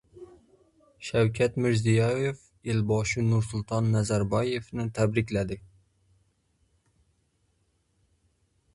[1.09, 2.39] Shavkat Mirziyoyev
[2.73, 5.61] Elboshi Nursulton Nazarboyevni tabrikladi